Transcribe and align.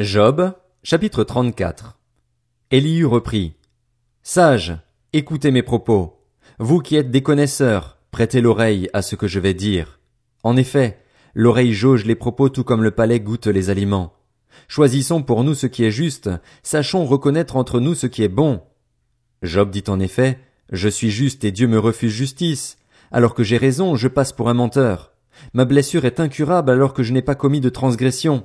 Job, 0.00 0.52
chapitre 0.82 1.22
34. 1.22 2.00
Élihu 2.72 3.06
reprit. 3.06 3.54
Sages, 4.24 4.76
écoutez 5.12 5.52
mes 5.52 5.62
propos. 5.62 6.18
Vous 6.58 6.80
qui 6.80 6.96
êtes 6.96 7.12
des 7.12 7.22
connaisseurs, 7.22 7.98
prêtez 8.10 8.40
l'oreille 8.40 8.90
à 8.92 9.02
ce 9.02 9.14
que 9.14 9.28
je 9.28 9.38
vais 9.38 9.54
dire. 9.54 10.00
En 10.42 10.56
effet, 10.56 10.98
l'oreille 11.32 11.72
jauge 11.72 12.04
les 12.06 12.16
propos 12.16 12.48
tout 12.48 12.64
comme 12.64 12.82
le 12.82 12.90
palais 12.90 13.20
goûte 13.20 13.46
les 13.46 13.70
aliments. 13.70 14.14
Choisissons 14.66 15.22
pour 15.22 15.44
nous 15.44 15.54
ce 15.54 15.68
qui 15.68 15.84
est 15.84 15.92
juste, 15.92 16.28
sachons 16.64 17.04
reconnaître 17.04 17.54
entre 17.54 17.78
nous 17.78 17.94
ce 17.94 18.08
qui 18.08 18.24
est 18.24 18.28
bon. 18.28 18.62
Job 19.42 19.70
dit 19.70 19.84
en 19.86 20.00
effet, 20.00 20.40
Je 20.72 20.88
suis 20.88 21.10
juste 21.10 21.44
et 21.44 21.52
Dieu 21.52 21.68
me 21.68 21.78
refuse 21.78 22.10
justice. 22.10 22.78
Alors 23.12 23.32
que 23.32 23.44
j'ai 23.44 23.58
raison, 23.58 23.94
je 23.94 24.08
passe 24.08 24.32
pour 24.32 24.48
un 24.48 24.54
menteur. 24.54 25.12
Ma 25.52 25.64
blessure 25.64 26.04
est 26.04 26.18
incurable 26.18 26.72
alors 26.72 26.94
que 26.94 27.04
je 27.04 27.12
n'ai 27.12 27.22
pas 27.22 27.36
commis 27.36 27.60
de 27.60 27.68
transgression. 27.68 28.44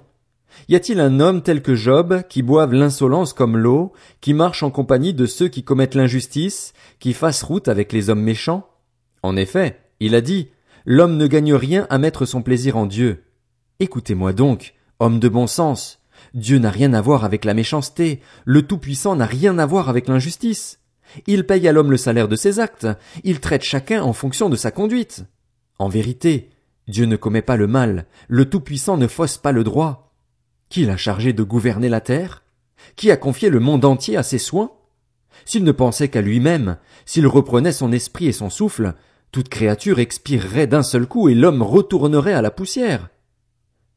Y 0.68 0.76
a-t-il 0.76 1.00
un 1.00 1.20
homme 1.20 1.42
tel 1.42 1.62
que 1.62 1.76
Job, 1.76 2.24
qui 2.30 2.42
boive 2.42 2.74
l'insolence 2.74 3.34
comme 3.34 3.58
l'eau, 3.58 3.94
qui 4.22 4.34
marche 4.34 4.64
en 4.64 4.72
compagnie 4.72 5.14
de 5.14 5.26
ceux 5.26 5.48
qui 5.48 5.64
commettent 5.64 5.96
l'injustice, 5.96 6.74
qui 7.00 7.14
fasse 7.14 7.44
route 7.44 7.68
avec 7.68 7.92
les 7.94 8.10
hommes 8.10 8.22
méchants? 8.22 8.68
En 9.24 9.36
effet, 9.36 9.80
il 10.00 10.16
a 10.16 10.22
dit, 10.22 10.50
L'homme 10.86 11.18
ne 11.18 11.28
gagne 11.28 11.54
rien 11.54 11.86
à 11.90 11.98
mettre 11.98 12.26
son 12.26 12.42
plaisir 12.42 12.78
en 12.78 12.86
Dieu. 12.86 13.24
Écoutez-moi 13.80 14.34
donc, 14.34 14.74
homme 15.00 15.20
de 15.20 15.30
bon 15.30 15.48
sens. 15.48 16.00
Dieu 16.34 16.58
n'a 16.58 16.72
rien 16.72 16.94
à 16.94 17.02
voir 17.02 17.26
avec 17.26 17.46
la 17.46 17.54
méchanceté, 17.54 18.22
le 18.46 18.62
Tout-Puissant 18.64 19.16
n'a 19.16 19.26
rien 19.26 19.58
à 19.60 19.66
voir 19.66 19.90
avec 19.90 20.08
l'injustice. 20.08 20.80
Il 21.28 21.46
paye 21.46 21.68
à 21.68 21.72
l'homme 21.72 21.92
le 21.92 21.98
salaire 21.98 22.28
de 22.28 22.36
ses 22.36 22.60
actes, 22.60 22.88
il 23.24 23.40
traite 23.40 23.64
chacun 23.64 24.04
en 24.04 24.14
fonction 24.14 24.50
de 24.50 24.56
sa 24.56 24.72
conduite. 24.72 25.26
En 25.80 25.90
vérité, 25.90 26.50
Dieu 26.88 27.06
ne 27.06 27.16
commet 27.16 27.42
pas 27.42 27.56
le 27.56 27.68
mal, 27.68 28.06
le 28.28 28.50
Tout-Puissant 28.50 28.98
ne 28.98 29.08
fausse 29.08 29.38
pas 29.38 29.52
le 29.52 29.64
droit. 29.64 30.09
Qui 30.70 30.86
l'a 30.86 30.98
chargé 30.98 31.34
de 31.34 31.42
gouverner 31.42 31.90
la 31.90 32.00
terre? 32.00 32.44
Qui 32.96 33.10
a 33.10 33.18
confié 33.18 33.50
le 33.50 33.60
monde 33.60 33.86
entier 33.86 34.18
à 34.18 34.24
ses 34.24 34.38
soins? 34.38 34.72
S'il 35.46 35.64
ne 35.64 35.72
pensait 35.72 36.10
qu'à 36.10 36.22
lui-même, 36.22 36.78
s'il 37.06 37.26
reprenait 37.26 37.72
son 37.72 37.92
esprit 37.92 38.28
et 38.28 38.32
son 38.32 38.52
souffle, 38.52 38.94
toute 39.32 39.50
créature 39.50 40.00
expirerait 40.00 40.68
d'un 40.68 40.84
seul 40.84 41.08
coup 41.08 41.28
et 41.28 41.34
l'homme 41.34 41.64
retournerait 41.64 42.34
à 42.34 42.44
la 42.44 42.52
poussière. 42.52 43.10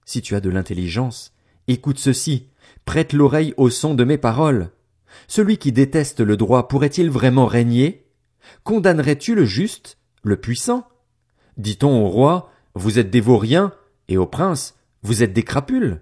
Si 0.07 0.23
tu 0.23 0.35
as 0.35 0.41
de 0.41 0.49
l'intelligence, 0.49 1.35
écoute 1.69 1.99
ceci, 1.99 2.49
prête 2.87 3.13
l'oreille 3.13 3.53
au 3.59 3.69
son 3.69 3.95
de 3.95 4.05
mes 4.05 4.19
paroles. 4.19 4.71
Celui 5.29 5.59
qui 5.59 5.73
déteste 5.73 6.21
le 6.21 6.39
droit 6.39 6.69
pourrait-il 6.69 7.11
vraiment 7.11 7.47
régner? 7.47 8.07
Condamnerais-tu 8.65 9.35
le 9.35 9.45
juste, 9.45 9.99
le 10.23 10.37
puissant? 10.37 10.89
Dit-on 11.59 12.03
au 12.03 12.09
roi, 12.09 12.51
vous 12.75 12.99
êtes 12.99 13.11
des 13.11 13.21
vauriens, 13.21 13.73
et 14.09 14.17
au 14.17 14.27
prince, 14.27 14.75
vous 15.03 15.23
êtes 15.23 15.35
des 15.35 15.43
crapules? 15.43 16.01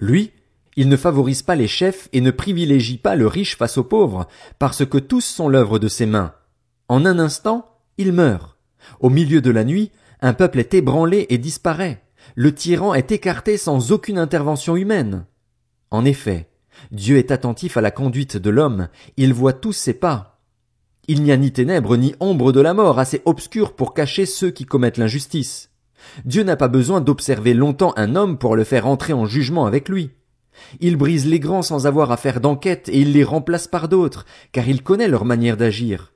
Lui, 0.00 0.32
il 0.76 0.88
ne 0.88 0.96
favorise 0.96 1.42
pas 1.42 1.56
les 1.56 1.68
chefs 1.68 2.08
et 2.12 2.20
ne 2.20 2.30
privilégie 2.30 2.98
pas 2.98 3.16
le 3.16 3.26
riche 3.26 3.56
face 3.56 3.78
aux 3.78 3.84
pauvres, 3.84 4.26
parce 4.58 4.84
que 4.86 4.98
tous 4.98 5.24
sont 5.24 5.48
l'œuvre 5.48 5.78
de 5.78 5.88
ses 5.88 6.06
mains. 6.06 6.34
En 6.88 7.04
un 7.06 7.18
instant, 7.18 7.76
il 7.98 8.12
meurt. 8.12 8.56
Au 9.00 9.10
milieu 9.10 9.40
de 9.40 9.50
la 9.50 9.64
nuit, 9.64 9.92
un 10.20 10.32
peuple 10.32 10.58
est 10.58 10.74
ébranlé 10.74 11.26
et 11.28 11.38
disparaît. 11.38 12.02
Le 12.34 12.54
tyran 12.54 12.94
est 12.94 13.12
écarté 13.12 13.56
sans 13.56 13.92
aucune 13.92 14.18
intervention 14.18 14.76
humaine. 14.76 15.26
En 15.90 16.04
effet, 16.04 16.48
Dieu 16.92 17.18
est 17.18 17.30
attentif 17.30 17.76
à 17.76 17.80
la 17.80 17.90
conduite 17.90 18.36
de 18.36 18.50
l'homme, 18.50 18.88
il 19.16 19.34
voit 19.34 19.52
tous 19.52 19.72
ses 19.72 19.94
pas. 19.94 20.40
Il 21.08 21.22
n'y 21.22 21.32
a 21.32 21.36
ni 21.36 21.52
ténèbres 21.52 21.96
ni 21.96 22.14
ombre 22.20 22.52
de 22.52 22.60
la 22.60 22.74
mort 22.74 22.98
assez 22.98 23.22
obscure 23.24 23.74
pour 23.74 23.94
cacher 23.94 24.26
ceux 24.26 24.50
qui 24.50 24.64
commettent 24.64 24.98
l'injustice. 24.98 25.69
Dieu 26.24 26.42
n'a 26.42 26.56
pas 26.56 26.68
besoin 26.68 27.00
d'observer 27.00 27.54
longtemps 27.54 27.92
un 27.96 28.16
homme 28.16 28.38
pour 28.38 28.56
le 28.56 28.64
faire 28.64 28.86
entrer 28.86 29.12
en 29.12 29.26
jugement 29.26 29.66
avec 29.66 29.88
lui. 29.88 30.10
Il 30.80 30.96
brise 30.96 31.26
les 31.26 31.40
grands 31.40 31.62
sans 31.62 31.86
avoir 31.86 32.10
à 32.12 32.16
faire 32.16 32.40
d'enquête 32.40 32.88
et 32.88 33.00
il 33.00 33.12
les 33.12 33.24
remplace 33.24 33.66
par 33.66 33.88
d'autres, 33.88 34.26
car 34.52 34.68
il 34.68 34.82
connaît 34.82 35.08
leur 35.08 35.24
manière 35.24 35.56
d'agir. 35.56 36.12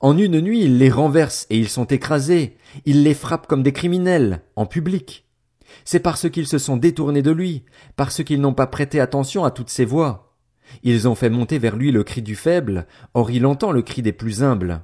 En 0.00 0.18
une 0.18 0.40
nuit, 0.40 0.62
il 0.62 0.78
les 0.78 0.90
renverse 0.90 1.46
et 1.50 1.58
ils 1.58 1.68
sont 1.68 1.86
écrasés. 1.86 2.56
Il 2.84 3.02
les 3.02 3.14
frappe 3.14 3.46
comme 3.46 3.62
des 3.62 3.72
criminels, 3.72 4.42
en 4.56 4.66
public. 4.66 5.26
C'est 5.84 6.00
parce 6.00 6.28
qu'ils 6.28 6.46
se 6.46 6.58
sont 6.58 6.76
détournés 6.76 7.22
de 7.22 7.30
lui, 7.30 7.64
parce 7.96 8.22
qu'ils 8.22 8.40
n'ont 8.40 8.54
pas 8.54 8.66
prêté 8.66 9.00
attention 9.00 9.44
à 9.44 9.50
toutes 9.50 9.70
ses 9.70 9.84
voix. 9.84 10.36
Ils 10.82 11.08
ont 11.08 11.14
fait 11.14 11.30
monter 11.30 11.58
vers 11.58 11.76
lui 11.76 11.92
le 11.92 12.04
cri 12.04 12.20
du 12.20 12.36
faible, 12.36 12.86
or 13.14 13.30
il 13.30 13.46
entend 13.46 13.72
le 13.72 13.82
cri 13.82 14.02
des 14.02 14.12
plus 14.12 14.42
humbles. 14.42 14.82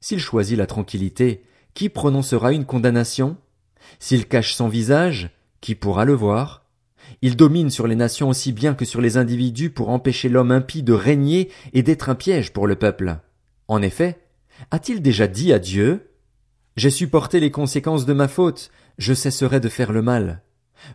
S'il 0.00 0.20
choisit 0.20 0.56
la 0.56 0.66
tranquillité, 0.66 1.44
qui 1.74 1.88
prononcera 1.88 2.52
une 2.52 2.64
condamnation? 2.64 3.36
S'il 3.98 4.26
cache 4.26 4.54
son 4.54 4.68
visage, 4.68 5.30
qui 5.60 5.74
pourra 5.74 6.04
le 6.04 6.14
voir? 6.14 6.64
Il 7.22 7.36
domine 7.36 7.70
sur 7.70 7.86
les 7.86 7.96
nations 7.96 8.28
aussi 8.28 8.52
bien 8.52 8.74
que 8.74 8.84
sur 8.84 9.00
les 9.00 9.16
individus 9.16 9.70
pour 9.70 9.90
empêcher 9.90 10.28
l'homme 10.28 10.50
impie 10.50 10.82
de 10.82 10.92
régner 10.92 11.50
et 11.72 11.82
d'être 11.82 12.08
un 12.08 12.14
piège 12.14 12.52
pour 12.52 12.66
le 12.66 12.76
peuple. 12.76 13.18
En 13.68 13.82
effet, 13.82 14.18
a-t-il 14.70 15.02
déjà 15.02 15.26
dit 15.26 15.52
à 15.52 15.58
Dieu, 15.58 16.10
J'ai 16.76 16.90
supporté 16.90 17.40
les 17.40 17.50
conséquences 17.50 18.06
de 18.06 18.12
ma 18.12 18.28
faute, 18.28 18.70
je 18.98 19.14
cesserai 19.14 19.60
de 19.60 19.68
faire 19.68 19.92
le 19.92 20.02
mal. 20.02 20.42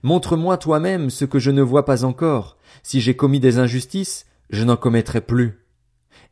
Montre-moi 0.03 0.57
toi-même 0.57 1.09
ce 1.09 1.25
que 1.25 1.39
je 1.39 1.51
ne 1.51 1.61
vois 1.61 1.85
pas 1.85 2.03
encore. 2.03 2.57
Si 2.83 3.01
j'ai 3.01 3.15
commis 3.15 3.39
des 3.39 3.57
injustices, 3.57 4.25
je 4.49 4.63
n'en 4.63 4.77
commettrai 4.77 5.21
plus. 5.21 5.65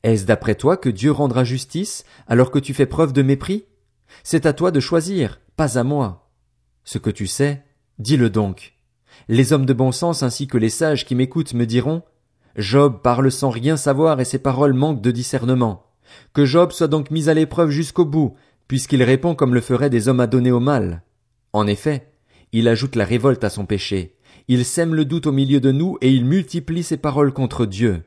Est-ce 0.04 0.26
d'après 0.26 0.56
toi 0.56 0.78
que 0.78 0.90
Dieu 0.90 1.12
rendra 1.12 1.44
justice 1.44 2.04
alors 2.28 2.52
que 2.52 2.60
tu 2.60 2.74
fais 2.74 2.86
preuve 2.86 3.14
de 3.14 3.22
mépris? 3.22 3.66
C'est 4.24 4.46
à 4.46 4.54
toi 4.54 4.72
de 4.72 4.80
choisir, 4.80 5.40
pas 5.56 5.78
à 5.78 5.84
moi. 5.84 6.27
Ce 6.88 6.98
que 6.98 7.10
tu 7.10 7.28
sais, 7.28 7.66
dis-le 8.00 8.30
donc. 8.30 8.74
Les 9.28 9.52
hommes 9.52 9.66
de 9.66 9.74
bon 9.74 9.92
sens 9.92 10.24
ainsi 10.24 10.48
que 10.48 10.58
les 10.58 10.70
sages 10.70 11.04
qui 11.04 11.16
m'écoutent 11.16 11.54
me 11.54 11.66
diront 11.66 12.02
Job 12.56 13.02
parle 13.04 13.30
sans 13.30 13.50
rien 13.50 13.76
savoir 13.76 14.22
et 14.22 14.26
ses 14.26 14.40
paroles 14.40 14.74
manquent 14.74 15.02
de 15.02 15.12
discernement. 15.12 15.84
Que 16.32 16.46
Job 16.46 16.72
soit 16.72 16.88
donc 16.88 17.12
mis 17.12 17.28
à 17.28 17.34
l'épreuve 17.34 17.72
jusqu'au 17.72 18.06
bout, 18.06 18.36
puisqu'il 18.70 19.04
répond 19.04 19.36
comme 19.36 19.54
le 19.54 19.60
feraient 19.60 19.90
des 19.90 20.08
hommes 20.08 20.22
adonnés 20.22 20.54
au 20.54 20.62
mal. 20.62 21.04
En 21.52 21.68
effet, 21.68 22.10
il 22.54 22.70
ajoute 22.70 22.96
la 22.96 23.04
révolte 23.04 23.44
à 23.44 23.50
son 23.50 23.66
péché. 23.66 24.16
Il 24.48 24.64
sème 24.64 24.96
le 24.96 25.04
doute 25.04 25.28
au 25.28 25.34
milieu 25.34 25.60
de 25.60 25.74
nous 25.74 25.98
et 26.00 26.14
il 26.14 26.24
multiplie 26.24 26.84
ses 26.84 26.96
paroles 26.96 27.34
contre 27.34 27.66
Dieu. 27.66 28.04